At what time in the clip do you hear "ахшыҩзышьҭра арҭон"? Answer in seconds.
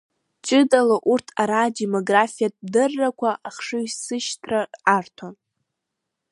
3.47-5.35